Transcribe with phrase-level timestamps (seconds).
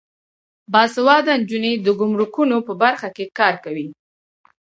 [0.71, 3.87] باسواده نجونې د ګمرکونو په برخه کې کار کوي.